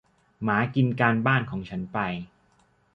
[0.43, 1.97] หมากินการบ้านของฉันไป